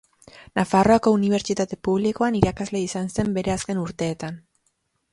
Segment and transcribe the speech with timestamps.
[0.59, 4.43] Nafarroako Unibertsitate Publikoan irakasle izan zen bere azken urteetan.